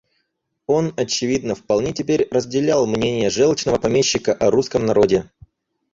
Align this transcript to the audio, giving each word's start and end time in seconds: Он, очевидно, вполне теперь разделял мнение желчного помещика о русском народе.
Он, 0.65 0.95
очевидно, 0.97 1.53
вполне 1.53 1.93
теперь 1.93 2.27
разделял 2.31 2.87
мнение 2.87 3.29
желчного 3.29 3.77
помещика 3.77 4.33
о 4.33 4.49
русском 4.49 4.87
народе. 4.87 5.29